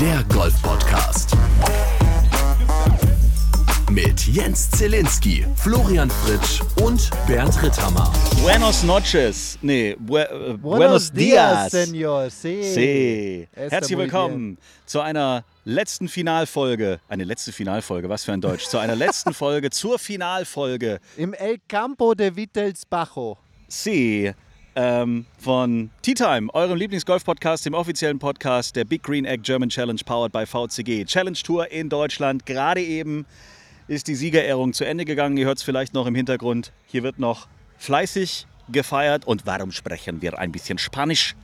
[0.00, 1.36] der Golf-Podcast.
[3.90, 8.10] Mit Jens Zielinski, Florian Fritsch und Bernd Ritthammer.
[8.42, 9.58] Buenos noches.
[9.60, 12.30] Nee, bu äh, Buenos dias, Senor.
[12.30, 12.62] Sí.
[12.62, 13.48] Sí.
[13.52, 17.00] Herzlich willkommen zu einer letzten Finalfolge.
[17.08, 18.68] Eine letzte Finalfolge, was für ein Deutsch.
[18.68, 20.98] Zu einer letzten Folge, zur Finalfolge.
[21.18, 23.36] Im El Campo de Vitelsbajo.
[23.68, 24.34] C.
[24.76, 30.00] Ähm, von Tea Time, eurem Lieblingsgolf-Podcast, dem offiziellen Podcast der Big Green Egg German Challenge
[30.04, 31.04] powered by VCG.
[31.06, 32.46] Challenge Tour in Deutschland.
[32.46, 33.26] Gerade eben
[33.88, 35.36] ist die Siegerehrung zu Ende gegangen.
[35.36, 36.72] Ihr hört es vielleicht noch im Hintergrund.
[36.86, 37.48] Hier wird noch
[37.78, 39.26] fleißig gefeiert.
[39.26, 41.34] Und warum sprechen wir ein bisschen Spanisch?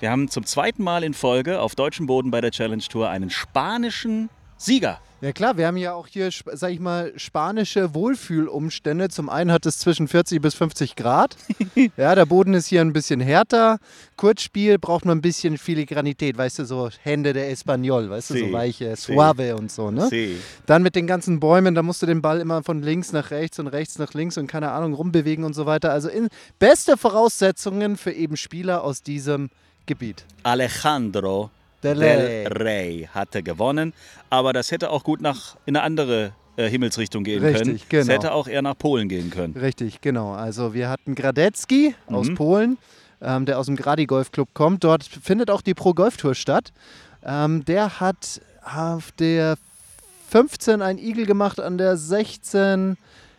[0.00, 3.30] Wir haben zum zweiten Mal in Folge auf deutschem Boden bei der Challenge Tour einen
[3.30, 5.00] spanischen Sieger.
[5.22, 9.08] Ja klar, wir haben ja auch hier, sag ich mal, spanische Wohlfühlumstände.
[9.08, 11.36] Zum einen hat es zwischen 40 bis 50 Grad.
[11.96, 13.78] ja, der Boden ist hier ein bisschen härter.
[14.16, 18.40] Kurzspiel braucht man ein bisschen Filigranität, weißt du, so Hände der Espanol, weißt du, Sí,
[18.40, 19.14] so weiche, sí.
[19.14, 20.06] suave und so, ne?
[20.10, 20.36] Sí.
[20.66, 23.58] Dann mit den ganzen Bäumen, da musst du den Ball immer von links nach rechts
[23.58, 25.92] und rechts nach links und keine Ahnung rumbewegen und so weiter.
[25.92, 29.48] Also in beste Voraussetzungen für eben Spieler aus diesem
[29.86, 30.26] Gebiet.
[30.42, 31.50] Alejandro
[31.94, 33.92] Del Del Rey hatte gewonnen,
[34.30, 37.76] aber das hätte auch gut nach in eine andere äh, Himmelsrichtung gehen Richtig, können.
[37.76, 38.12] Es genau.
[38.12, 39.54] hätte auch eher nach Polen gehen können.
[39.56, 40.32] Richtig, genau.
[40.32, 42.34] Also wir hatten Gradecki aus Mhm.
[42.34, 42.78] Polen,
[43.20, 44.84] ähm, der aus dem Gradi Golf Club kommt.
[44.84, 46.72] Dort findet auch die Pro Golf Tour statt.
[47.24, 49.56] Ähm, der hat auf der
[50.30, 52.96] 15 ein Igel gemacht, an der 16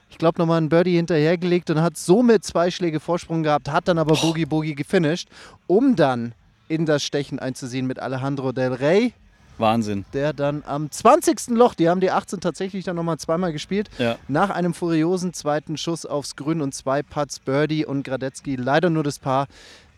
[0.09, 3.97] ich glaube nochmal einen Birdie hinterhergelegt und hat somit zwei Schläge Vorsprung gehabt, hat dann
[3.97, 5.27] aber Boogie Boogie gefinisht,
[5.67, 6.33] um dann
[6.67, 9.13] in das Stechen einzusehen mit Alejandro Del Rey,
[9.57, 10.05] Wahnsinn.
[10.13, 11.49] der dann am 20.
[11.57, 14.17] Loch, die haben die 18 tatsächlich dann nochmal zweimal gespielt, Ja.
[14.27, 19.03] nach einem furiosen zweiten Schuss aufs Grün und zwei Putts Birdie und Gradetzky leider nur
[19.03, 19.47] das Paar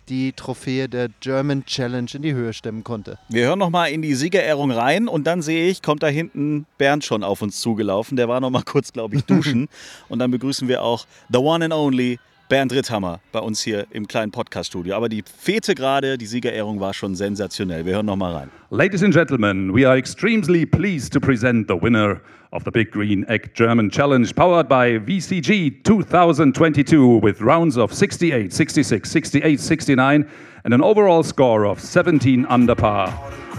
[0.08, 3.20] die Trophäe der German Challenge in die Höhe stemmen konnte.
[3.30, 6.66] Wir hören noch mal in die Siegerehrung rein und dann sehe ich, kommt da hinten
[6.80, 8.18] Bernd schon auf uns zugelaufen.
[8.18, 9.68] Der war noch mal kurz, glaube ich, duschen.
[10.10, 12.18] und dann begrüßen wir auch the one and only
[12.50, 14.96] Bernd Ritthammer bei uns hier im kleinen Podcast-Studio.
[14.96, 17.86] Aber die Fete gerade, die Siegerehrung war schon sensationell.
[17.86, 18.50] Wir hören noch mal rein.
[18.72, 22.20] Ladies and gentlemen, we are extremely pleased to present the winner
[22.52, 28.52] of the Big Green Egg German Challenge powered by VCG 2022 with rounds of 68,
[28.52, 30.28] 66, 68, 69
[30.64, 33.12] and an overall score of 17 under par.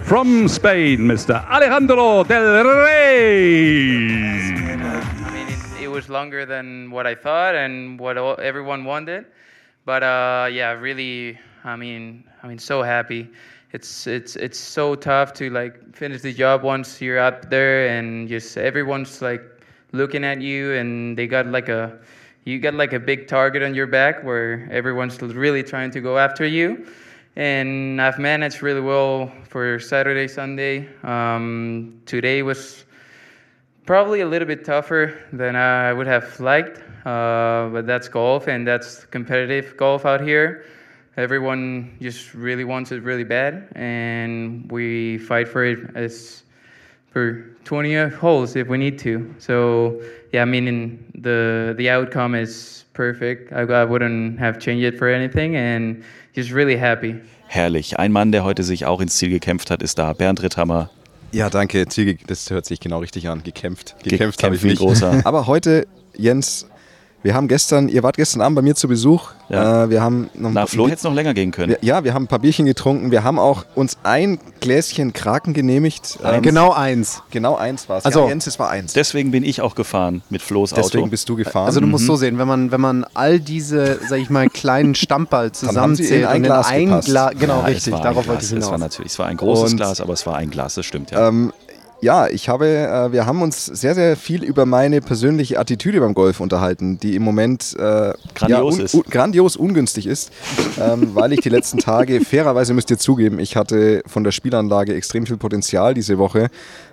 [0.02, 1.48] From Spain, Mr.
[1.48, 4.40] Alejandro del Rey.
[5.90, 9.26] Was longer than what I thought and what all, everyone wanted,
[9.84, 13.28] but uh, yeah, really, I mean, I mean, so happy.
[13.72, 18.28] It's it's it's so tough to like finish the job once you're up there and
[18.28, 19.42] just everyone's like
[19.92, 21.96] looking at you and they got like a
[22.44, 26.18] you got like a big target on your back where everyone's really trying to go
[26.18, 26.86] after you.
[27.36, 30.88] And I've managed really well for Saturday, Sunday.
[31.04, 32.84] Um, today was
[33.86, 38.66] Probably a little bit tougher than I would have liked, uh, but that's golf and
[38.66, 40.64] that's competitive golf out here.
[41.16, 46.44] Everyone just really wants it really bad, and we fight for it as
[47.10, 49.34] for 20 holes if we need to.
[49.38, 50.00] So
[50.32, 53.52] yeah, I mean the the outcome is perfect.
[53.52, 57.20] I, I wouldn't have changed it for anything, and just really happy.
[57.48, 57.98] Herrlich.
[57.98, 60.12] Ein Mann, der heute sich auch ins Ziel gekämpft hat, ist da.
[60.12, 60.90] Bernd Ritthammer.
[61.32, 61.86] Ja, danke.
[62.26, 63.42] Das hört sich genau richtig an.
[63.42, 63.96] Gekämpft.
[64.02, 64.78] Gekämpft Gekämpft habe ich nicht.
[64.78, 65.22] großer.
[65.24, 65.86] Aber heute,
[66.16, 66.66] Jens,
[67.22, 69.30] wir haben gestern, ihr wart gestern Abend bei mir zu Besuch.
[69.50, 69.84] Ja.
[69.84, 71.70] Äh, wir haben noch Na, Flo hätte es noch länger gehen können.
[71.72, 73.10] wir, ja, wir haben ein paar Bierchen getrunken.
[73.10, 76.18] Wir haben auch uns ein Gläschen Kraken genehmigt.
[76.24, 77.22] Ähm, Genau eins.
[77.30, 78.04] Genau eins war es.
[78.04, 78.92] Also- ja, Jens, es war eins.
[78.92, 80.82] Deswegen bin ich auch gefahren mit Flo's Auto.
[80.82, 81.66] Deswegen bist du gefahren.
[81.66, 84.94] Also du musst so sehen, wenn man, wenn man all diese, sag ich mal, kleinen
[84.94, 87.00] Stammball haben sie in zusammenzählt ein und Glas in ein.
[87.00, 88.28] Glas, genau Ja, richtig, darauf Glas.
[88.28, 88.80] wollte ich Es war hinaus.
[88.80, 91.28] natürlich, es war ein großes Und- Glas, aber es war ein Glas, das stimmt ja.
[91.28, 91.52] Ähm,
[92.02, 96.14] ja, ich habe, äh, wir haben uns sehr, sehr viel über meine persönliche Attitüde beim
[96.14, 98.94] Golf unterhalten, die im Moment äh, Grandios ja, ist.
[98.94, 100.32] Un, grandios ungünstig ist,
[100.80, 104.94] ähm, weil ich die letzten Tage, fairerweise müsst ihr zugeben, ich hatte von der Spielanlage
[104.94, 106.48] extrem viel Potenzial diese Woche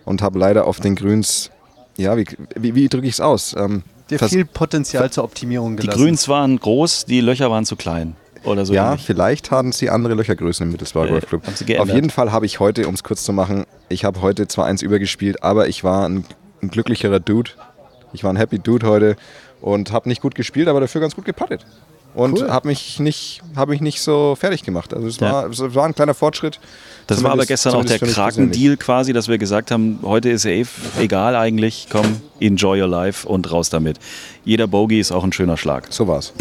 [0.05, 1.51] und habe leider auf den Grüns,
[1.97, 2.25] ja, wie,
[2.55, 3.55] wie, wie drücke ich es aus?
[3.57, 6.01] Ähm, Dir viel Potenzial zur Optimierung die gelassen.
[6.01, 8.15] Grüns waren groß, die Löcher waren zu klein.
[8.47, 9.05] Oder so ja, ähnlich.
[9.05, 11.43] vielleicht haben sie andere Löchergrößen im Mittelsbacher Äh, Golfclub.
[11.65, 11.79] geändert.
[11.89, 14.65] Auf jeden Fall habe ich heute, um es kurz zu machen, ich habe heute zwar
[14.65, 16.25] eins übergespielt, aber ich war ein,
[16.61, 17.51] ein glücklicherer Dude.
[18.13, 19.15] Ich war ein happy Dude heute
[19.61, 21.65] und habe nicht gut gespielt, aber dafür ganz gut gepattet.
[22.15, 22.49] Und Cool.
[22.49, 24.91] habe mich, nicht, mich nicht so fertig gemacht.
[24.91, 25.31] Also es, Ja.
[25.33, 26.59] war, es war ein kleiner Fortschritt.
[27.05, 27.99] Das war aber gestern auch der.
[27.99, 30.65] Kraken-Deal quasi, dass wir gesagt haben, heute ist ja eh
[30.99, 33.99] egal eigentlich, komm, enjoy your life und raus damit.
[34.45, 35.87] Jeder Bogey ist auch ein schöner Schlag.
[35.91, 36.33] So war's.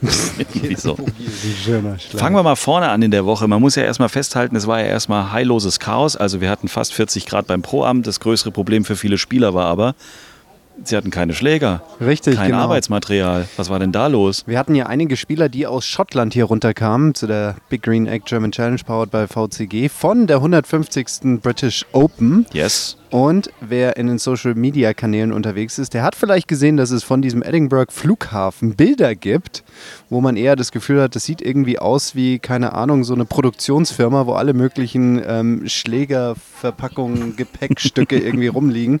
[2.16, 3.48] Fangen wir mal vorne an in der Woche.
[3.48, 6.16] Man muss ja erstmal festhalten, es war ja erstmal heilloses Chaos.
[6.16, 8.06] Also wir hatten fast 40 Grad beim Proamt.
[8.06, 9.94] Das größere Problem für viele Spieler war aber,
[10.84, 11.82] sie hatten keine Schläger.
[12.00, 12.62] Richtig, Kein genau.
[12.62, 13.48] Arbeitsmaterial.
[13.56, 14.44] Was war denn da los?
[14.46, 18.24] Wir hatten ja einige Spieler, die aus Schottland hier runterkamen zu der Big Green Egg
[18.26, 21.40] German Challenge powered by VCG von der 150.
[21.42, 22.46] British Open.
[22.52, 22.97] Yes.
[23.10, 27.02] Und wer in den Social Media Kanälen unterwegs ist, der hat vielleicht gesehen, dass es
[27.02, 29.64] von diesem Edinburgh Flughafen Bilder gibt,
[30.10, 33.24] wo man eher das Gefühl hat, das sieht irgendwie aus wie, keine Ahnung, so eine
[33.24, 39.00] Produktionsfirma, wo alle möglichen ähm, Schläger, Verpackungen, Gepäckstücke irgendwie rumliegen.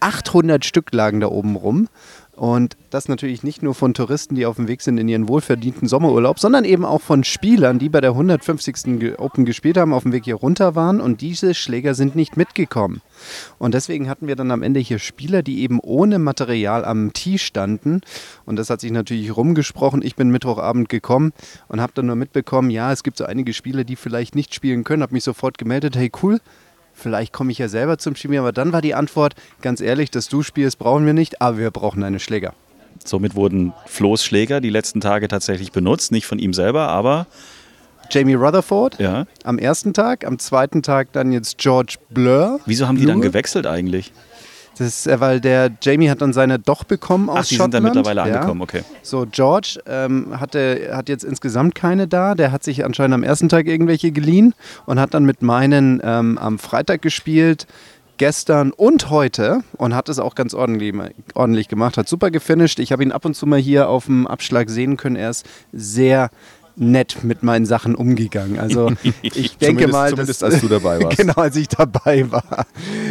[0.00, 1.88] 800 Stück lagen da oben rum.
[2.36, 5.88] Und das natürlich nicht nur von Touristen, die auf dem Weg sind in ihren wohlverdienten
[5.88, 8.98] Sommerurlaub, sondern eben auch von Spielern, die bei der 150.
[9.00, 12.36] Ge- Open gespielt haben, auf dem Weg hier runter waren und diese Schläger sind nicht
[12.36, 13.00] mitgekommen.
[13.58, 17.38] Und deswegen hatten wir dann am Ende hier Spieler, die eben ohne Material am Tee
[17.38, 18.02] standen.
[18.44, 20.02] Und das hat sich natürlich rumgesprochen.
[20.02, 21.32] Ich bin Mittwochabend gekommen
[21.68, 24.84] und habe dann nur mitbekommen, ja, es gibt so einige Spieler, die vielleicht nicht spielen
[24.84, 25.02] können.
[25.02, 26.40] Habe mich sofort gemeldet, hey cool,
[26.96, 28.38] vielleicht komme ich ja selber zum Spielen.
[28.38, 31.70] Aber dann war die Antwort, ganz ehrlich, dass du spielst, brauchen wir nicht, aber wir
[31.70, 32.54] brauchen deine Schläger.
[33.04, 36.10] Somit wurden Flo's Schläger die letzten Tage tatsächlich benutzt.
[36.10, 37.26] Nicht von ihm selber, aber
[38.10, 39.26] Jamie Rutherford ja.
[39.44, 42.60] am ersten Tag, am zweiten Tag dann jetzt George Blur.
[42.66, 43.30] Wieso haben die dann Blur?
[43.30, 44.12] gewechselt eigentlich?
[44.78, 47.72] Das ist, äh, weil der Jamie hat dann seine doch bekommen aus Ach, die sind
[47.74, 48.06] dann Schottland.
[48.06, 48.36] mittlerweile ja.
[48.36, 48.82] angekommen, okay.
[49.02, 52.34] So, George ähm, hatte, hat jetzt insgesamt keine da.
[52.34, 56.38] Der hat sich anscheinend am ersten Tag irgendwelche geliehen und hat dann mit meinen ähm,
[56.38, 57.66] am Freitag gespielt,
[58.18, 60.94] gestern und heute und hat es auch ganz ordentlich,
[61.34, 61.96] ordentlich gemacht.
[61.96, 62.78] Hat super gefinisht.
[62.78, 65.16] Ich habe ihn ab und zu mal hier auf dem Abschlag sehen können.
[65.16, 66.30] Er ist sehr
[66.76, 68.58] nett mit meinen Sachen umgegangen.
[68.58, 68.92] Also
[69.22, 71.18] ich denke mal, zumindest dass, als du dabei warst.
[71.18, 72.66] genau, als ich dabei war.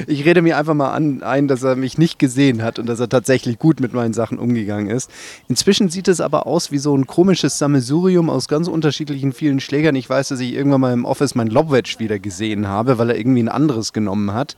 [0.07, 2.99] Ich rede mir einfach mal an, ein, dass er mich nicht gesehen hat und dass
[2.99, 5.09] er tatsächlich gut mit meinen Sachen umgegangen ist.
[5.47, 9.95] Inzwischen sieht es aber aus wie so ein komisches Sammelsurium aus ganz unterschiedlichen vielen Schlägern.
[9.95, 13.17] Ich weiß, dass ich irgendwann mal im Office mein Lobwedge wieder gesehen habe, weil er
[13.17, 14.55] irgendwie ein anderes genommen hat.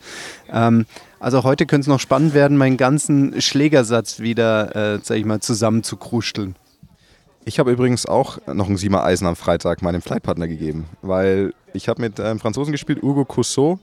[0.52, 0.86] Ähm,
[1.20, 5.40] also heute könnte es noch spannend werden, meinen ganzen Schlägersatz wieder, äh, sag ich mal,
[5.40, 6.56] zusammen zu krusteln.
[7.48, 11.88] Ich habe übrigens auch noch ein Siemer Eisen am Freitag meinem Flightpartner gegeben, weil ich
[11.88, 13.80] habe mit einem Franzosen gespielt, Hugo Cousseau,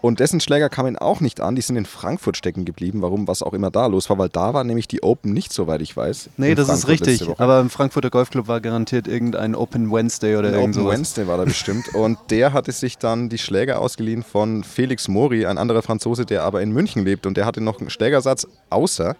[0.00, 1.54] und dessen Schläger kamen auch nicht an.
[1.54, 4.52] Die sind in Frankfurt stecken geblieben, warum, was auch immer da los war, weil da
[4.52, 6.30] war nämlich die Open nicht, soweit ich weiß.
[6.38, 7.20] Nee, das ist Frankfurt richtig.
[7.20, 7.42] letzte Woche.
[7.42, 10.94] Aber im Frankfurter Golfclub war garantiert irgendein Open Wednesday oder Ein irgend Open sowas.
[10.94, 11.94] Wednesday war da bestimmt.
[11.94, 16.42] Und der hatte sich dann die Schläger ausgeliehen von Felix Mori, ein anderer Franzose, der
[16.42, 17.26] aber in München lebt.
[17.26, 19.16] Und der hatte noch einen Schlägersatz außer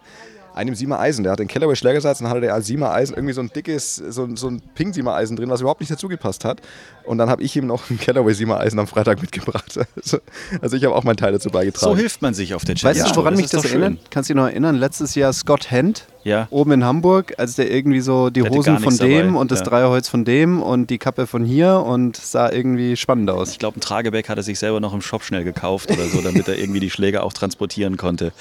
[0.55, 1.23] einem Siemer Eisen.
[1.23, 3.49] Der hatte einen Callaway Schlägersatz und dann hatte der als Siemer Eisen irgendwie so ein
[3.55, 6.61] dickes, so, ein- so ein Ping Siemer Eisen drin, was überhaupt nicht dazu gepasst hat.
[7.05, 9.79] Und dann habe ich ihm noch ein Callaway Siemer Eisen am Freitag mitgebracht.
[9.95, 10.17] Also,
[10.61, 11.91] also ich habe auch meinen Teil dazu beigetragen.
[11.93, 12.99] So hilft man sich auf der Challenge.
[12.99, 13.89] Weißt du, woran das mich das erinnert?
[13.93, 13.99] schön.
[14.09, 14.75] Kannst du dich noch erinnern?
[14.75, 16.47] Letztes Jahr Scott Hent Ja.
[16.51, 19.65] oben in Hamburg, als der irgendwie so die Hosen von dem dabei, und das ja.
[19.65, 23.51] Dreierholz von dem und die Kappe von hier und sah irgendwie spannend aus.
[23.51, 26.21] Ich glaube, ein Trageback hat er sich selber noch im Shop schnell gekauft oder so,
[26.21, 28.31] damit er irgendwie die Schläge auch transportieren konnte.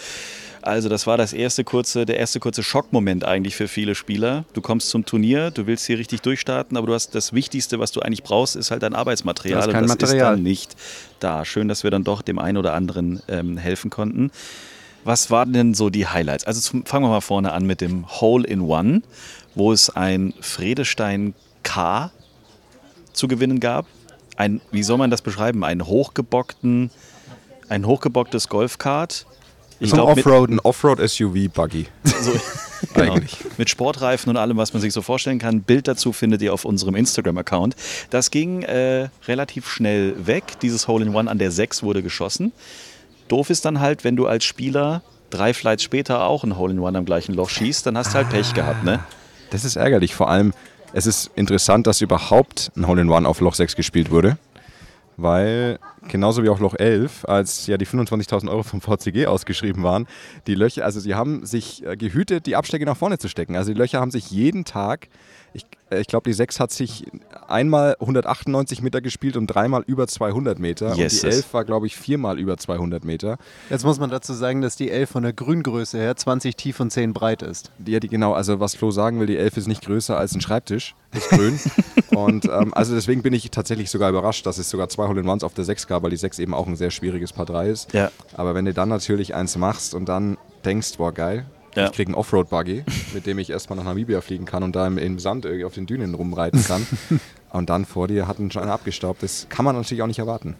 [0.68, 4.44] Also das war das erste kurze, der erste kurze Schockmoment eigentlich für viele Spieler.
[4.52, 7.90] Du kommst zum Turnier, du willst hier richtig durchstarten, aber du hast das Wichtigste, was
[7.90, 9.54] du eigentlich brauchst, ist halt dein Arbeitsmaterial.
[9.54, 10.16] Du hast und kein das Material.
[10.16, 10.76] ist dann nicht
[11.20, 11.46] da.
[11.46, 14.30] Schön, dass wir dann doch dem einen oder anderen ähm, helfen konnten.
[15.04, 16.44] Was waren denn so die Highlights?
[16.44, 19.00] Also zum, fangen wir mal vorne an mit dem Hole in One,
[19.54, 21.32] wo es ein Fredestein
[21.62, 22.10] K
[23.14, 23.86] zu gewinnen gab.
[24.36, 25.64] Ein, wie soll man das beschreiben?
[25.64, 26.90] Ein hochgebockten,
[27.70, 29.24] ein hochgebocktes Golfkart.
[29.80, 30.56] Ich Zum glaub, Offroaden.
[30.56, 31.86] Ein Offroad-SUV-Buggy.
[32.04, 32.32] so,
[32.94, 33.36] genau, Eigentlich.
[33.56, 35.62] Mit Sportreifen und allem, was man sich so vorstellen kann.
[35.62, 37.76] Bild dazu findet ihr auf unserem Instagram-Account.
[38.10, 40.58] Das ging äh, relativ schnell weg.
[40.62, 42.52] Dieses Hole-in-One an der 6 wurde geschossen.
[43.28, 47.04] Doof ist dann halt, wenn du als Spieler drei Flights später auch ein Hole-in-One am
[47.04, 49.00] gleichen Loch schießt, dann hast du halt Pech gehabt, ne?
[49.50, 50.14] Das ist ärgerlich.
[50.14, 50.52] Vor allem,
[50.92, 54.38] es ist interessant, dass überhaupt ein Hole-in-One auf Loch 6 gespielt wurde.
[55.20, 60.06] Weil genauso wie auch Loch 11, als ja die 25.000 Euro vom VCG ausgeschrieben waren,
[60.46, 63.56] die Löcher, also sie haben sich äh, gehütet, die Abschläge nach vorne zu stecken.
[63.56, 65.08] Also die Löcher haben sich jeden Tag,
[65.52, 67.06] ich, äh, ich glaube die 6 hat sich
[67.46, 70.94] einmal 198 Meter gespielt und dreimal über 200 Meter.
[70.94, 71.36] Yes, und die yes.
[71.36, 73.38] 11 war glaube ich viermal über 200 Meter.
[73.70, 76.90] Jetzt muss man dazu sagen, dass die 11 von der Grüngröße her 20 tief und
[76.90, 77.70] 10 breit ist.
[77.86, 80.40] Ja, die, genau, also was Flo sagen will, die 11 ist nicht größer als ein
[80.40, 81.58] Schreibtisch, ist grün.
[82.10, 85.54] und ähm, also deswegen bin ich tatsächlich sogar überrascht, dass es sogar zwei Hole-in-Ones auf
[85.54, 87.92] der 6 gab, weil die 6 eben auch ein sehr schwieriges Paar 3 ist.
[87.92, 88.10] Ja.
[88.34, 91.46] Aber wenn du dann natürlich eins machst und dann denkst, boah geil,
[91.78, 91.86] Ja.
[91.86, 94.98] ich kriege einen Offroad-Buggy, mit dem ich erstmal nach Namibia fliegen kann und da im,
[94.98, 96.86] im Sand irgendwie auf den Dünen rumreiten kann.
[97.50, 100.18] und dann vor dir hat ein schon einer abgestaubt, das kann man natürlich auch nicht
[100.18, 100.56] erwarten.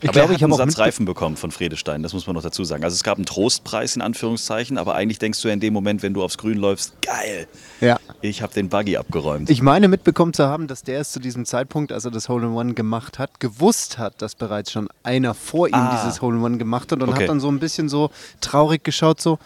[0.00, 2.36] Ich aber glaube, ich habe einen auch Satz Reifen bekommen von Fredestein, das muss man
[2.36, 2.84] noch dazu sagen.
[2.84, 6.04] Also es gab einen Trostpreis in Anführungszeichen, aber eigentlich denkst du ja in dem Moment,
[6.04, 7.48] wenn du aufs Grün läufst, geil,
[7.80, 7.98] Ja.
[8.20, 9.50] Ich habe den Buggy abgeräumt.
[9.50, 12.46] Ich meine mitbekommen zu haben, dass der es zu diesem Zeitpunkt, als er das Hole
[12.46, 16.00] in One gemacht hat, gewusst hat, dass bereits schon einer vor ihm Ah.
[16.04, 17.22] dieses Hole in One gemacht hat und Okay.
[17.22, 18.10] hat dann so ein bisschen so
[18.40, 19.40] traurig geschaut, so,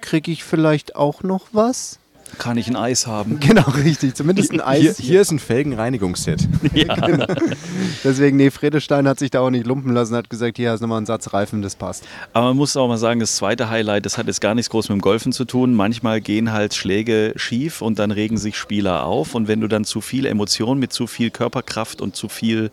[0.00, 2.00] kriege ich vielleicht auch noch was?
[2.38, 3.38] Kann ich ein Eis haben?
[3.50, 4.14] Genau, richtig.
[4.14, 4.98] Zumindest ein Eis.
[4.98, 6.46] Hier, hier ist ein Felgenreinigungsset.
[8.04, 10.84] Deswegen, nee, Fredestein hat sich da auch nicht lumpen lassen, hat gesagt, hier hast du
[10.84, 12.04] nochmal einen Satz Reifen, das passt.
[12.32, 14.88] Aber man muss auch mal sagen, das zweite Highlight, das hat jetzt gar nichts groß
[14.88, 15.74] mit dem Golfen zu tun.
[15.74, 19.34] Manchmal gehen halt Schläge schief und dann regen sich Spieler auf.
[19.34, 22.70] Und wenn du dann zu viel Emotion mit zu viel Körperkraft und zu viel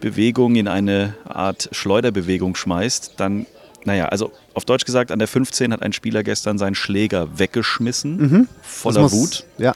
[0.00, 3.46] Bewegung in eine Art Schleuderbewegung schmeißt, dann,
[3.84, 8.48] naja, also auf Deutsch gesagt, an der 15 hat ein Spieler gestern seinen Schläger weggeschmissen,
[8.62, 9.02] voller Mhm.
[9.04, 9.44] Das muss- Wut.
[9.58, 9.74] Ja.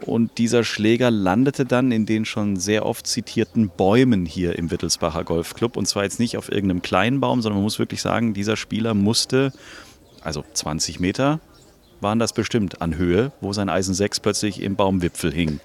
[0.00, 5.24] Und dieser Schläger landete dann in den schon sehr oft zitierten Bäumen hier im Wittelsbacher
[5.24, 5.76] Golfclub.
[5.76, 8.94] Und zwar jetzt nicht auf irgendeinem kleinen Baum, sondern man muss wirklich sagen, dieser Spieler
[8.94, 9.52] musste,
[10.22, 11.40] also 20 Meter
[12.00, 15.58] waren das bestimmt an Höhe, wo sein Eisen 6 plötzlich im Baumwipfel hing.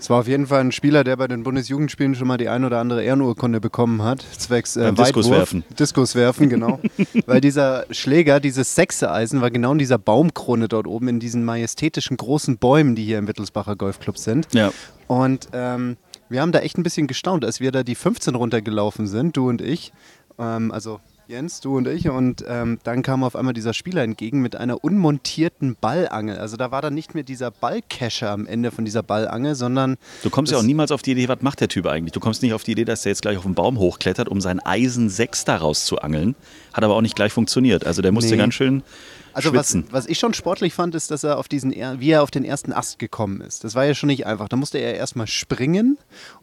[0.00, 2.64] Es war auf jeden Fall ein Spieler, der bei den Bundesjugendspielen schon mal die ein
[2.64, 5.26] oder andere Ehrenurkunde bekommen hat, zwecks äh, Beim Weitwurf.
[5.26, 5.64] Diskuswerfen.
[5.78, 6.80] Diskuswerfen, genau.
[7.26, 12.16] Weil dieser Schläger, dieses Sechse-Eisen, war genau in dieser Baumkrone dort oben, in diesen majestätischen
[12.16, 14.48] großen Bäumen, die hier im Wittelsbacher Golfclub sind.
[14.54, 14.72] Ja.
[15.06, 15.98] Und ähm,
[16.30, 19.50] wir haben da echt ein bisschen gestaunt, als wir da die 15 runtergelaufen sind, du
[19.50, 19.92] und ich.
[20.38, 22.08] Ähm, also Jens, du und ich.
[22.08, 26.38] Und ähm, dann kam auf einmal dieser Spieler entgegen mit einer unmontierten Ballangel.
[26.38, 30.30] Also da war dann nicht mehr dieser Ballcasher am Ende von dieser Ballangel, sondern Du
[30.30, 32.10] kommst ja auch niemals auf die Idee, was macht der Typ eigentlich?
[32.12, 34.40] Du kommst nicht auf die Idee, dass der jetzt gleich auf den Baum hochklettert, um
[34.40, 36.34] sein Eisen 6 daraus zu angeln.
[36.72, 37.86] Hat aber auch nicht gleich funktioniert.
[37.86, 38.38] Also der musste Nee.
[38.38, 38.82] ganz schön
[39.32, 39.88] Also was, schwitzen.
[39.90, 42.72] was ich schon sportlich fand, ist, dass er auf diesen, wie er auf den ersten
[42.72, 43.64] Ast gekommen ist.
[43.64, 44.48] Das war ja schon nicht einfach.
[44.48, 45.98] Da musste er erstmal springen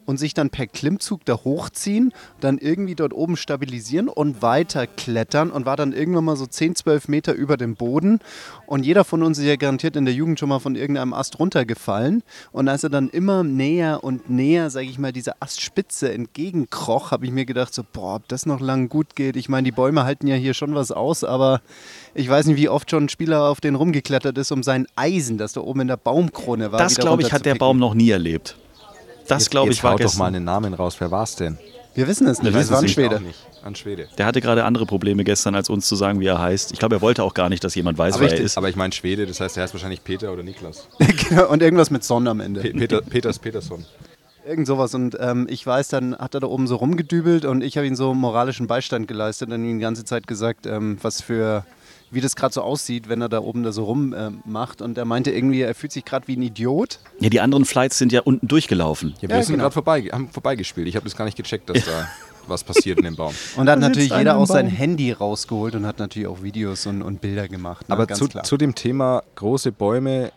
[0.06, 5.50] und sich dann per Klimmzug da hochziehen, dann irgendwie dort oben stabilisieren und weiter klettern
[5.50, 8.20] und war dann irgendwann mal so 10, 12 Meter über dem Boden.
[8.66, 11.38] Und jeder von uns ist ja garantiert in der Jugend schon mal von irgendeinem Ast
[11.38, 12.22] runtergefallen.
[12.52, 17.26] Und als er dann immer näher und näher, sage ich mal, dieser Astspitze entgegenkroch, habe
[17.26, 19.36] ich mir gedacht, so, boah, ob das noch lang gut geht.
[19.36, 21.60] Ich meine, die Bäume halten ja hier schon was aus, aber
[22.14, 25.38] ich weiß nicht, wie oft schon ein Spieler auf den rumgeklettert ist, um sein Eisen,
[25.38, 26.78] das da oben in der Baumkrone war.
[26.78, 27.54] Das, glaube ich, hat der.
[27.56, 28.56] Baum noch nie erlebt.
[29.26, 30.18] Das, glaube ich, war haut doch gestern.
[30.20, 30.96] mal einen Namen raus.
[30.98, 31.58] Wer war es denn?
[31.94, 33.20] Wir wissen es nicht, Wir es war ein Schwede.
[33.64, 34.08] An Schwede.
[34.16, 36.70] Der hatte gerade andere Probleme gestern, als uns zu sagen, wie er heißt.
[36.72, 38.56] Ich glaube, er wollte auch gar nicht, dass jemand weiß, Aber wer er ist.
[38.56, 40.86] aber ich meine Schwede, das heißt, er heißt wahrscheinlich Peter oder Niklas.
[41.28, 42.60] Genau, und irgendwas mit Sonne am Ende.
[42.60, 43.84] Pe Peter, Peters Peterson.
[44.46, 44.94] Irgend sowas.
[44.94, 47.96] Und ähm, ich weiß, dann hat er da oben so rumgedübelt und ich habe ihm
[47.96, 51.66] so moralischen Beistand geleistet und ihm die ganze Zeit gesagt, ähm, was für,
[52.10, 54.46] wie das gerade so aussieht, wenn er da oben da so rummacht.
[54.46, 54.82] macht.
[54.82, 56.98] und er meinte irgendwie, er fühlt sich gerade wie ein Idiot.
[57.20, 59.14] Ja, die anderen Flights sind ja unten durchgelaufen.
[59.20, 59.64] Ja, wir Ja, sind genau.
[59.64, 60.88] gerade vorbei, haben vorbeigespielt.
[60.88, 62.08] Ich habe das gar nicht gecheckt, dass da
[62.46, 63.34] was passiert in dem Baum.
[63.56, 64.68] Und dann hat Da natürlich jeder auch sein.
[64.68, 67.86] Handy rausgeholt und hat natürlich auch Videos und, und Bilder gemacht.
[67.88, 67.92] ne?
[67.94, 68.42] Aber Ganz zu, klar.
[68.44, 70.32] zu dem Thema große Bäume,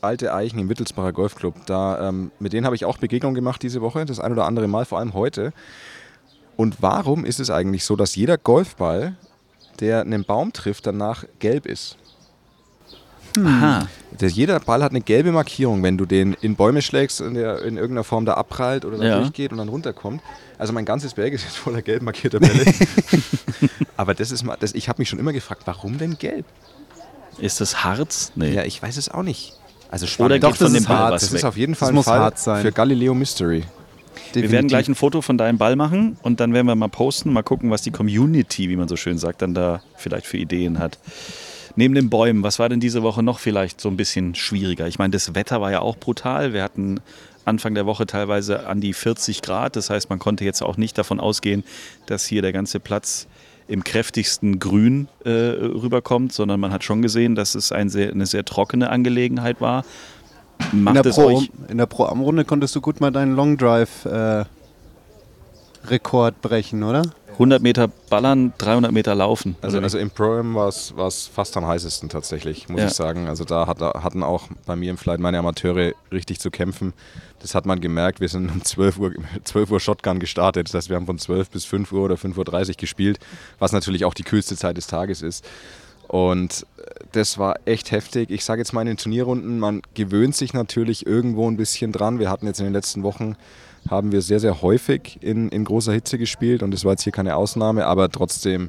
[0.00, 3.80] alte Eichen im Wittelsbacher Golfclub, da, ähm, mit denen habe ich auch Begegnung gemacht diese
[3.80, 5.52] Woche, das ein oder andere Mal, vor allem heute.
[6.56, 9.14] Und warum ist es eigentlich so, dass jeder Golfball,
[9.82, 11.96] der einen Baum trifft, danach gelb ist?
[13.44, 13.88] Aha.
[14.20, 17.62] Der, jeder Ball hat eine gelbe Markierung, wenn du den in Bäume schlägst und der
[17.62, 19.18] in irgendeiner Form da abprallt oder da Ja.
[19.20, 20.22] durchgeht und dann runterkommt.
[20.58, 22.64] Also mein ganzes Berg ist jetzt voller gelb markierter Bälle.
[23.96, 26.44] Aber das ist mal, das, ich habe mich schon immer gefragt, warum denn gelb?
[27.38, 28.32] Ist das Harz?
[28.34, 28.52] Nee.
[28.52, 29.54] Ja, ich weiß es auch nicht.
[29.90, 30.34] Also Oder spannend.
[30.34, 31.12] geht Doch, von das dem ist Ball hart.
[31.14, 31.38] was das weg?
[31.38, 33.64] ist auf jeden Das Fall ein Fall für Galileo Mystery.
[34.32, 37.32] Wir werden gleich ein Foto von deinem Ball machen und dann werden wir mal posten,
[37.32, 40.78] mal gucken, was die Community, wie man so schön sagt, dann da vielleicht für Ideen
[40.78, 40.98] hat.
[41.74, 44.86] Neben den Bäumen, was war denn diese Woche noch vielleicht so ein bisschen schwieriger?
[44.86, 46.52] Ich meine, das Wetter war ja auch brutal.
[46.52, 47.00] Wir hatten
[47.44, 49.76] Anfang der Woche teilweise an die 40 Grad.
[49.76, 51.64] Das heißt, man konnte jetzt auch nicht davon ausgehen,
[52.06, 53.26] dass hier der ganze Platz
[53.68, 58.26] im kräftigsten Grün äh, rüberkommt, sondern man hat schon gesehen, dass es ein sehr, eine
[58.26, 59.84] sehr trockene Angelegenheit war.
[60.72, 63.56] In, Macht der es Pro, euch in der Pro-Am-Runde konntest du gut mal deinen Long
[63.56, 64.44] Drive äh,
[65.84, 67.02] Rekord brechen, oder?
[67.32, 69.56] 100 Meter ballern, 300 Meter laufen.
[69.62, 70.92] Also, also im Pro-Am war es
[71.34, 72.86] fast am heißesten tatsächlich, muss Ja.
[72.88, 73.26] ich sagen.
[73.26, 76.92] Also da hat, hatten auch bei mir im Flight meine Amateure richtig zu kämpfen.
[77.40, 78.20] Das hat man gemerkt.
[78.20, 79.12] Wir sind um 12 Uhr,
[79.44, 80.68] 12 Uhr Shotgun gestartet.
[80.68, 83.18] Das heißt, wir haben von 12 bis 5 Uhr oder 5.30 Uhr gespielt,
[83.58, 85.42] was natürlich auch die kühlste Zeit des Tages ist.
[86.12, 88.28] Und äh, das war echt heftig.
[88.30, 92.18] Ich sage jetzt mal in den Turnierrunden, man gewöhnt sich natürlich irgendwo ein bisschen dran.
[92.18, 93.34] Wir hatten jetzt in den letzten Wochen,
[93.88, 97.14] haben wir sehr, sehr häufig in, in großer Hitze gespielt und das war jetzt hier
[97.14, 98.68] keine Ausnahme, aber trotzdem,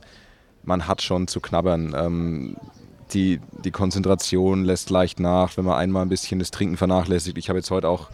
[0.63, 1.93] man hat schon zu knabbern.
[1.97, 2.55] Ähm,
[3.13, 7.37] die, die Konzentration lässt leicht nach, wenn man einmal ein bisschen das Trinken vernachlässigt.
[7.37, 8.09] Ich habe jetzt heute auch,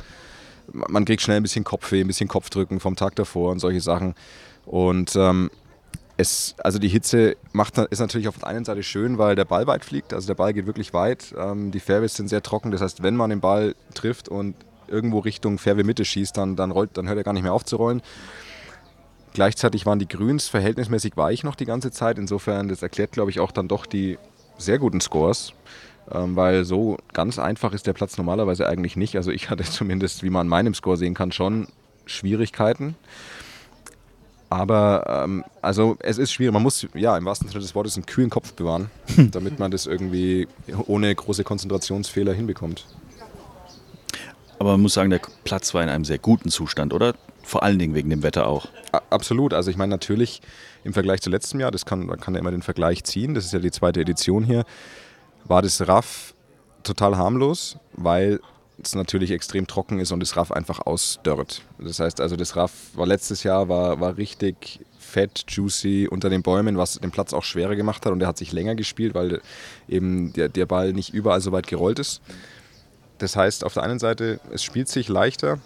[0.73, 4.15] man kriegt schnell ein bisschen Kopfweh, ein bisschen Kopfdrücken vom Tag davor und solche Sachen.
[4.65, 5.51] Und ähm,
[6.19, 9.67] es, also die Hitze macht, ist natürlich auf der einen Seite schön, weil der Ball
[9.67, 10.13] weit fliegt.
[10.13, 11.33] Also der Ball geht wirklich weit.
[11.37, 12.71] Ähm, die Fairways sind sehr trocken.
[12.71, 14.55] Das heißt, wenn man den Ball trifft und
[14.89, 17.63] irgendwo Richtung Fairway Mitte schießt, dann, dann, rollt, dann hört er gar nicht mehr auf
[17.63, 18.01] zu rollen.
[19.33, 22.19] Gleichzeitig waren die Grüns verhältnismäßig weich noch die ganze Zeit.
[22.19, 24.17] Insofern, das erklärt, glaube ich, auch dann doch die
[24.57, 25.53] sehr guten Scores.
[26.11, 29.15] Ähm, weil so ganz einfach ist der Platz normalerweise eigentlich nicht.
[29.15, 31.69] Also ich hatte zumindest, wie man an meinem Score sehen kann, schon
[32.05, 32.95] Schwierigkeiten.
[34.49, 36.53] Aber ähm, also es ist schwierig.
[36.53, 38.89] Man muss ja im wahrsten Sinne des Wortes einen kühlen Kopf bewahren,
[39.31, 40.47] damit man das irgendwie
[40.87, 42.85] ohne große Konzentrationsfehler hinbekommt.
[44.57, 47.15] Aber man muss sagen, der Platz war in einem sehr guten Zustand, oder?
[47.43, 48.67] Vor allen Dingen wegen dem Wetter auch.
[49.09, 49.53] Absolut.
[49.53, 50.41] Also ich meine natürlich
[50.83, 53.45] im Vergleich zu letztem Jahr, das kann, man kann ja immer den Vergleich ziehen, das
[53.45, 54.65] ist ja die zweite Edition hier,
[55.45, 56.33] war das Raff
[56.83, 58.39] total harmlos, weil
[58.83, 61.61] es natürlich extrem trocken ist und das Raff einfach ausdörrt.
[61.79, 66.43] Das heißt also, das Raff war letztes Jahr war, war richtig fett, juicy unter den
[66.43, 69.41] Bäumen, was den Platz auch schwerer gemacht hat und der hat sich länger gespielt, weil
[69.87, 72.21] eben der, der Ball nicht überall so weit gerollt ist.
[73.17, 75.59] Das heißt, auf der einen Seite, es spielt sich leichter,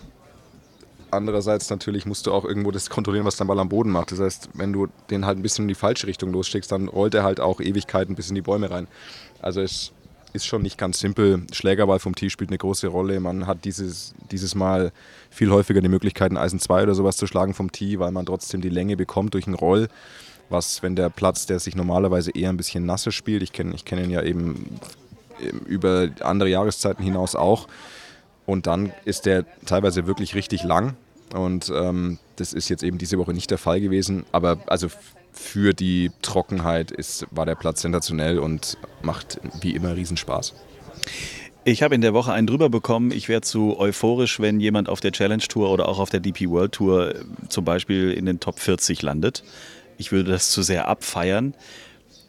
[1.12, 4.12] andererseits natürlich musst du auch irgendwo das kontrollieren, was dein Ball am Boden macht.
[4.12, 7.14] Das heißt, wenn du den halt ein bisschen in die falsche Richtung losschickst, dann rollt
[7.14, 8.88] er halt auch Ewigkeiten bis in die Bäume rein.
[9.42, 9.92] Also es
[10.34, 11.44] ist schon nicht ganz simpel.
[11.52, 13.20] Schlägerball vom Tee spielt eine große Rolle.
[13.20, 14.92] Man hat dieses, dieses Mal
[15.30, 18.26] viel häufiger die Möglichkeit, ein Eisen 2 oder sowas zu schlagen vom Tee, weil man
[18.26, 19.88] trotzdem die Länge bekommt durch einen Roll.
[20.50, 23.86] Was, wenn der Platz, der sich normalerweise eher ein bisschen nasser spielt, ich kenne ich
[23.86, 24.80] kenn ihn ja eben
[25.66, 27.68] über andere Jahreszeiten hinaus auch.
[28.46, 30.96] Und dann ist der teilweise wirklich richtig lang.
[31.34, 34.26] Und ähm, das ist jetzt eben diese Woche nicht der Fall gewesen.
[34.32, 34.90] Aber also
[35.34, 40.54] für die Trockenheit ist, war der Platz sensationell und macht wie immer Riesenspaß.
[41.66, 43.12] Ich habe in der Woche einen drüber bekommen.
[43.12, 46.50] Ich wäre zu euphorisch, wenn jemand auf der Challenge Tour oder auch auf der DP
[46.50, 49.44] World Tour äh, zum Beispiel in den Top 40 landet.
[49.98, 51.54] Ich würde das zu sehr abfeiern.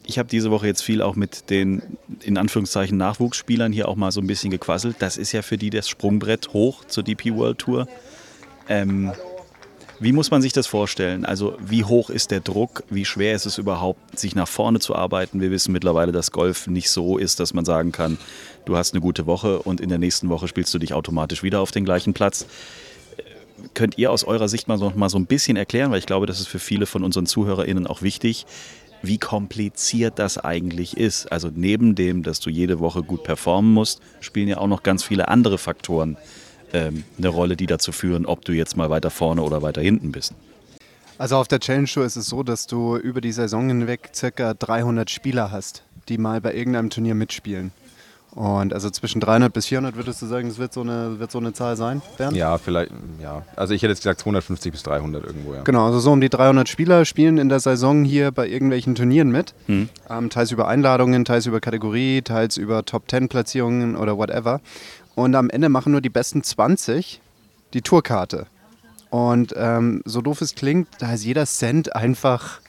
[0.06, 1.82] Ich habe diese Woche jetzt viel auch mit den
[2.22, 4.96] in Anführungszeichen Nachwuchsspielern hier auch mal so ein bisschen gequasselt.
[5.00, 7.88] Das ist ja für die das Sprungbrett hoch zur DP World Tour.
[8.68, 9.12] Ähm,
[10.00, 11.24] wie muss man sich das vorstellen?
[11.24, 12.82] Also wie hoch ist der Druck?
[12.90, 15.40] Wie schwer ist es überhaupt, sich nach vorne zu arbeiten?
[15.40, 18.18] Wir wissen mittlerweile, dass Golf nicht so ist, dass man sagen kann,
[18.64, 21.60] du hast eine gute Woche und in der nächsten Woche spielst du dich automatisch wieder
[21.60, 22.46] auf den gleichen Platz.
[23.72, 26.26] Könnt ihr aus eurer Sicht mal so, mal so ein bisschen erklären, weil ich glaube,
[26.26, 28.46] das ist für viele von unseren ZuhörerInnen auch wichtig,
[29.02, 31.30] wie kompliziert das eigentlich ist.
[31.30, 35.04] Also neben dem, dass du jede Woche gut performen musst, spielen ja auch noch ganz
[35.04, 36.16] viele andere Faktoren
[36.72, 40.12] ähm, eine Rolle, die dazu führen, ob du jetzt mal weiter vorne oder weiter hinten
[40.12, 40.34] bist.
[41.16, 44.54] Also auf der Challenge Tour ist es so, dass du über die Saison hinweg circa
[44.54, 47.72] 300 Spieler hast, die mal bei irgendeinem Turnier mitspielen.
[48.34, 51.38] Und also zwischen 300 bis 400 würdest du sagen, das wird so eine, wird so
[51.38, 52.36] eine Zahl sein, Bernd?
[52.36, 52.90] Ja, vielleicht,
[53.22, 53.42] ja.
[53.54, 55.62] Also ich hätte jetzt gesagt 250 bis 300 irgendwo, ja.
[55.62, 59.30] Genau, also so um die 300 Spieler spielen in der Saison hier bei irgendwelchen Turnieren
[59.30, 59.54] mit.
[59.68, 59.88] Mhm.
[60.10, 64.60] Ähm, teils über Einladungen, teils über Kategorie, teils über Top-10-Platzierungen oder whatever.
[65.14, 67.20] Und am Ende machen nur die besten 20
[67.72, 68.46] die Tourkarte.
[69.10, 72.60] Und ähm, so doof es klingt, da ist jeder Cent einfach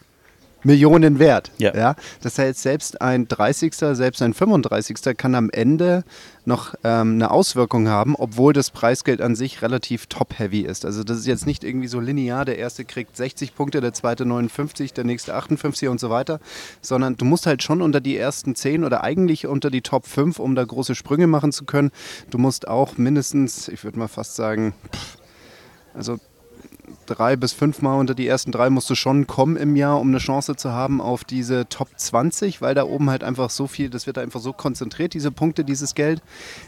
[0.65, 1.51] Millionen wert.
[1.57, 1.75] Ja.
[1.75, 1.95] ja.
[2.21, 5.15] Das heißt, selbst ein 30., selbst ein 35.
[5.15, 6.03] kann am Ende
[6.45, 10.85] noch ähm, eine Auswirkung haben, obwohl das Preisgeld an sich relativ top-heavy ist.
[10.85, 14.25] Also das ist jetzt nicht irgendwie so linear, der erste kriegt 60 Punkte, der zweite
[14.25, 16.39] 59, der nächste 58 und so weiter,
[16.81, 20.39] sondern du musst halt schon unter die ersten 10 oder eigentlich unter die Top 5,
[20.39, 21.91] um da große Sprünge machen zu können.
[22.29, 24.73] Du musst auch mindestens, ich würde mal fast sagen,
[25.93, 26.17] also
[27.05, 30.17] drei bis fünfmal unter die ersten drei musst du schon kommen im Jahr, um eine
[30.17, 34.07] Chance zu haben auf diese Top 20, weil da oben halt einfach so viel, das
[34.07, 36.21] wird einfach so konzentriert, diese Punkte, dieses Geld.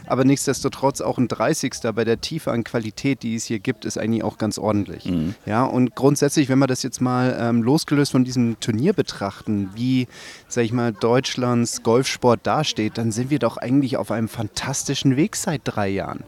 [0.06, 1.74] Aber nichtsdestotrotz auch ein 30.
[1.94, 5.06] bei der Tiefe an Qualität, die es hier gibt, ist eigentlich auch ganz ordentlich.
[5.06, 5.34] Mhm.
[5.46, 10.08] Ja, und grundsätzlich, wenn wir das jetzt mal ähm, losgelöst von diesem Turnier betrachten, wie,
[10.48, 15.36] sag ich mal, Deutschlands Golfsport dasteht, dann sind wir doch eigentlich auf einem fantastischen Weg
[15.36, 16.24] seit drei Jahren.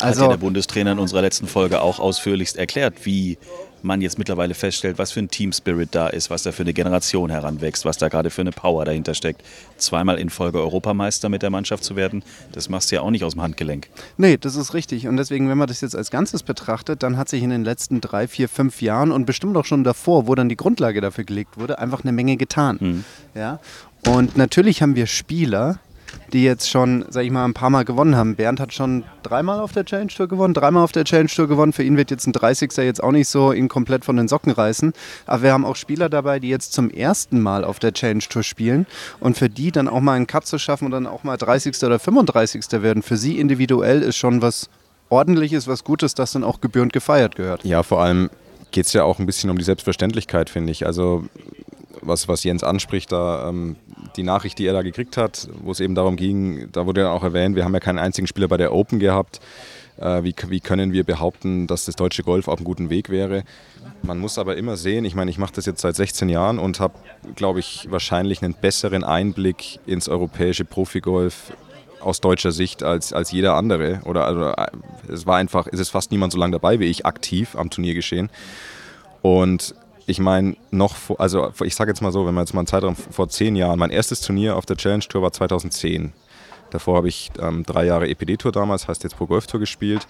[0.00, 3.38] Also, Hat ja der Bundestrainer in unserer letzten Folge auch ausführlichst erklärt, wie
[3.82, 6.72] man jetzt mittlerweile feststellt, was für ein Team Spirit da ist, was da für eine
[6.72, 9.42] Generation heranwächst, was da gerade für eine Power dahinter steckt.
[9.76, 13.24] Zweimal in Folge Europameister mit der Mannschaft zu werden, das machst du ja auch nicht
[13.24, 13.88] aus dem Handgelenk.
[14.16, 15.06] Nee, das ist richtig.
[15.08, 18.00] Und deswegen, wenn man das jetzt als Ganzes betrachtet, dann hat sich in den letzten
[18.00, 21.58] drei, vier, fünf Jahren und bestimmt auch schon davor, wo dann die Grundlage dafür gelegt
[21.58, 22.78] wurde, einfach eine Menge getan.
[22.80, 23.04] Mhm.
[23.34, 23.60] Ja?
[24.06, 25.80] Und natürlich haben wir Spieler,
[26.32, 28.36] die jetzt schon, sag ich mal, ein paar Mal gewonnen haben.
[28.36, 31.72] Bernd hat schon dreimal auf der Challenge Tour gewonnen, dreimal auf der Challenge Tour gewonnen.
[31.72, 34.52] Für ihn wird jetzt ein 30er jetzt auch nicht so ihn komplett von den Socken
[34.52, 34.92] reißen.
[35.26, 38.42] Aber wir haben auch Spieler dabei, die jetzt zum ersten Mal auf der Challenge Tour
[38.42, 38.86] spielen
[39.20, 41.82] und für die dann auch mal einen Cut zu schaffen und dann auch mal 30.
[41.82, 42.82] oder 35.
[42.82, 43.02] werden.
[43.02, 44.68] Für sie individuell ist schon was
[45.08, 47.64] Ordentliches, was Gutes, das dann auch gebührend gefeiert gehört.
[47.64, 48.30] Ja, vor allem
[48.72, 50.84] geht es ja auch ein bisschen um die Selbstverständlichkeit, finde ich.
[50.84, 51.24] Also
[52.02, 53.76] was, was Jens anspricht, da ähm,
[54.16, 57.10] die Nachricht, die er da gekriegt hat, wo es eben darum ging, da wurde dann
[57.10, 59.40] auch erwähnt, wir haben ja keinen einzigen Spieler bei der Open gehabt.
[59.98, 63.44] Äh, wie, wie können wir behaupten, dass das deutsche Golf auf einem guten Weg wäre?
[64.02, 66.80] Man muss aber immer sehen, ich meine, ich mache das jetzt seit 16 Jahren und
[66.80, 66.94] habe,
[67.34, 71.52] glaube ich, wahrscheinlich einen besseren Einblick ins europäische Profigolf
[72.00, 74.00] aus deutscher Sicht als, als jeder andere.
[74.04, 74.52] Oder also,
[75.12, 78.30] es war einfach, es ist fast niemand so lange dabei wie ich aktiv am Turniergeschehen.
[79.22, 79.74] Und
[80.06, 82.68] ich meine, noch vor, also ich sage jetzt mal so, wenn man jetzt mal einen
[82.68, 86.12] Zeitraum vor zehn Jahren, mein erstes Turnier auf der Challenge Tour war 2010.
[86.70, 90.06] Davor habe ich ähm, drei Jahre EPD-Tour damals, heißt jetzt Pro Golf Tour gespielt,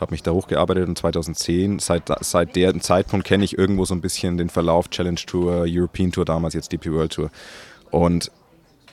[0.00, 4.00] habe mich da hochgearbeitet und 2010, seit, seit dem Zeitpunkt kenne ich irgendwo so ein
[4.00, 7.30] bisschen den Verlauf Challenge Tour, European Tour damals, jetzt DP World Tour.
[7.90, 8.30] Und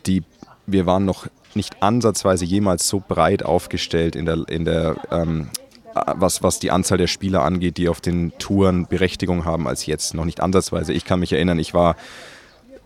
[0.05, 0.23] die,
[0.65, 5.49] wir waren noch nicht ansatzweise jemals so breit aufgestellt in der, in der ähm,
[5.95, 10.13] was, was die Anzahl der Spieler angeht, die auf den Touren Berechtigung haben als jetzt.
[10.13, 10.93] Noch nicht ansatzweise.
[10.93, 11.95] Ich kann mich erinnern, ich war,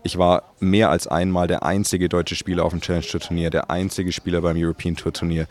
[0.04, 3.70] ich war mehr als einmal der einzige deutsche Spieler auf dem Challenge Tour Turnier, der
[3.70, 5.46] einzige Spieler beim European Tour Turnier.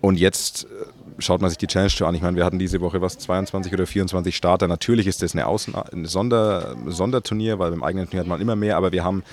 [0.00, 0.68] Und jetzt äh,
[1.18, 2.14] schaut man sich die Challenge Tour an.
[2.14, 4.68] Ich meine, wir hatten diese Woche was 22 oder 24 Starter.
[4.68, 8.56] Natürlich ist das eine, Außen ein Sonder Sonderturnier, weil beim eigenen Turnier hat man immer
[8.56, 9.24] mehr, aber wir haben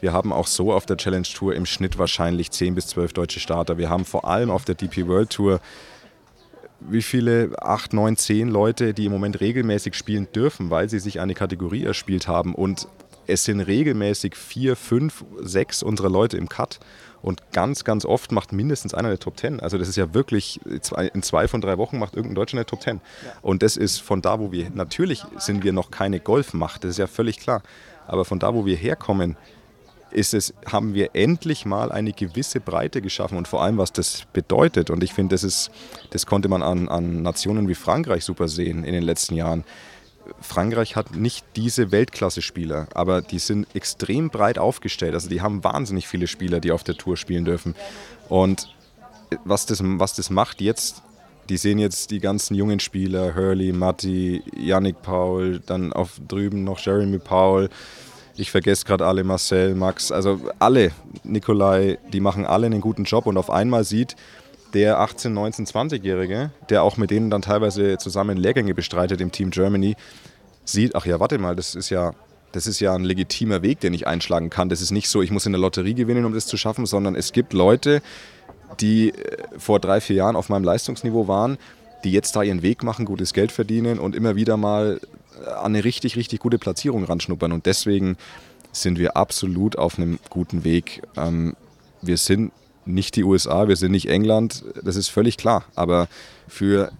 [0.00, 3.40] wir haben auch so auf der Challenge Tour im Schnitt wahrscheinlich 10 bis 12 deutsche
[3.40, 3.78] Starter.
[3.78, 5.60] Wir haben vor allem auf der DP World Tour
[6.80, 11.20] wie viele, acht, neun, zehn Leute, die im Moment regelmäßig spielen dürfen, weil sie sich
[11.20, 12.54] eine Kategorie erspielt haben.
[12.54, 12.88] Und
[13.26, 16.80] es sind regelmäßig vier, fünf, sechs unserer Leute im Cut.
[17.20, 19.60] Und ganz, ganz oft macht mindestens einer eine Top Ten.
[19.60, 20.60] Also das ist ja wirklich,
[21.12, 23.00] in zwei von drei Wochen macht irgendein Deutscher eine Top Ten.
[23.42, 26.98] Und das ist von da, wo wir, natürlich sind wir noch keine Golfmacht, das ist
[26.98, 27.62] ja völlig klar.
[28.06, 29.36] Aber von da, wo wir herkommen,
[30.10, 34.24] ist es, haben wir endlich mal eine gewisse Breite geschaffen und vor allem, was das
[34.32, 34.90] bedeutet.
[34.90, 35.70] Und ich finde, das,
[36.10, 39.64] das konnte man an, an Nationen wie Frankreich super sehen in den letzten Jahren.
[40.40, 45.14] Frankreich hat nicht diese Weltklasse-Spieler, aber die sind extrem breit aufgestellt.
[45.14, 47.74] Also die haben wahnsinnig viele Spieler, die auf der Tour spielen dürfen.
[48.28, 48.74] Und
[49.44, 51.02] was das, was das macht jetzt,
[51.48, 56.78] die sehen jetzt die ganzen jungen Spieler, Hurley, Matti, Yannick Paul, dann auf drüben noch
[56.78, 57.70] Jeremy Paul,
[58.38, 60.92] ich vergesse gerade alle, Marcel, Max, also alle,
[61.24, 64.16] Nikolai, die machen alle einen guten Job und auf einmal sieht
[64.74, 69.50] der 18-, 19-, 20-Jährige, der auch mit denen dann teilweise zusammen Lehrgänge bestreitet im Team
[69.50, 69.96] Germany,
[70.64, 72.12] sieht, ach ja, warte mal, das ist ja,
[72.52, 74.68] das ist ja ein legitimer Weg, den ich einschlagen kann.
[74.68, 77.14] Das ist nicht so, ich muss in der Lotterie gewinnen, um das zu schaffen, sondern
[77.14, 78.02] es gibt Leute,
[78.80, 79.14] die äh,
[79.56, 81.58] vor drei, vier Jahren auf meinem Leistungsniveau waren,
[82.04, 85.00] die jetzt da ihren Weg machen, gutes Geld verdienen und immer wieder mal
[85.46, 87.52] an eine richtig, richtig gute Platzierung ranschnuppern.
[87.52, 88.16] Und deswegen
[88.72, 91.02] sind wir absolut auf einem guten Weg.
[91.16, 91.56] Ähm,
[92.02, 92.52] wir sind
[92.84, 95.64] nicht die USA, wir sind nicht England, das ist völlig klar.
[95.74, 96.08] Aber
[96.48, 96.90] für,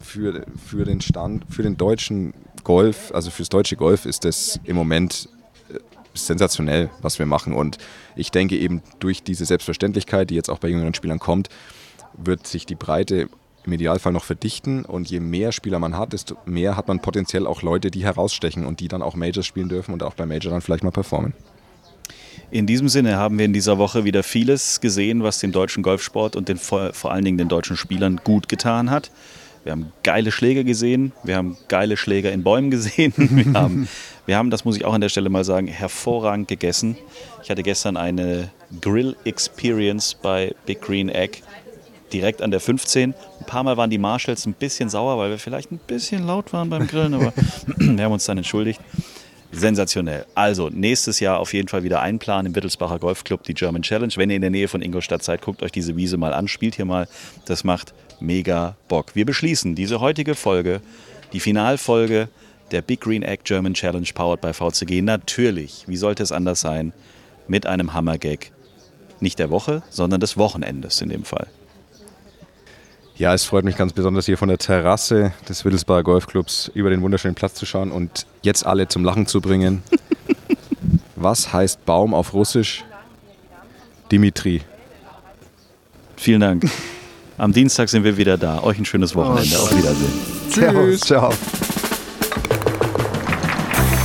[0.00, 2.34] für, für den Stand, für den deutschen
[2.64, 5.28] Golf, also fürs deutsche Golf ist das im Moment
[5.70, 5.78] äh,
[6.14, 7.54] sensationell, was wir machen.
[7.54, 7.78] Und
[8.14, 11.48] ich denke eben durch diese Selbstverständlichkeit, die jetzt auch bei jüngeren Spielern kommt,
[12.16, 13.28] wird sich die Breite
[13.68, 14.84] im Idealfall noch verdichten.
[14.84, 18.66] Und je mehr Spieler man hat, desto mehr hat man potenziell auch Leute, die herausstechen
[18.66, 21.34] und die dann auch Majors spielen dürfen und auch bei Major dann vielleicht mal performen.
[22.50, 26.34] In diesem Sinne haben wir in dieser Woche wieder vieles gesehen, was dem deutschen Golfsport
[26.34, 29.10] und den, vor allen Dingen den deutschen Spielern gut getan hat.
[29.64, 33.86] Wir haben geile Schläge gesehen, wir haben geile Schläger in Bäumen gesehen, wir haben,
[34.24, 36.96] wir haben, das muss ich auch an der Stelle mal sagen, hervorragend gegessen.
[37.42, 38.50] Ich hatte gestern eine
[38.80, 41.42] Grill Experience bei Big Green Egg
[42.12, 43.14] direkt an der 15.
[43.40, 46.52] Ein paar Mal waren die Marshalls ein bisschen sauer, weil wir vielleicht ein bisschen laut
[46.52, 47.32] waren beim Grillen, aber
[47.76, 48.80] wir haben uns dann entschuldigt.
[49.50, 50.26] Sensationell.
[50.34, 54.12] Also nächstes Jahr auf jeden Fall wieder einplanen im Wittelsbacher Golfclub, die German Challenge.
[54.16, 56.74] Wenn ihr in der Nähe von Ingolstadt seid, guckt euch diese Wiese mal an, spielt
[56.74, 57.08] hier mal.
[57.46, 59.14] Das macht mega Bock.
[59.14, 60.82] Wir beschließen diese heutige Folge,
[61.32, 62.28] die Finalfolge
[62.72, 65.00] der Big Green Egg German Challenge powered by VCG.
[65.00, 66.92] Natürlich, wie sollte es anders sein,
[67.46, 68.52] mit einem Hammergag.
[69.20, 71.48] Nicht der Woche, sondern des Wochenendes in dem Fall.
[73.18, 77.02] Ja, es freut mich ganz besonders hier von der Terrasse des Wittelsbacher Golfclubs über den
[77.02, 79.82] wunderschönen Platz zu schauen und jetzt alle zum Lachen zu bringen.
[81.16, 82.84] Was heißt Baum auf Russisch?
[84.12, 84.62] Dimitri.
[86.16, 86.70] Vielen Dank.
[87.38, 88.62] Am Dienstag sind wir wieder da.
[88.62, 89.56] Euch ein schönes Wochenende.
[89.58, 90.12] Oh, Auf Wiedersehen.
[90.52, 91.00] Tschüss.
[91.00, 91.32] Ciao.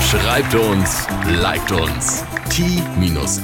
[0.09, 1.07] Schreibt uns,
[1.39, 2.23] liked uns.
[2.49, 3.43] t-time.golf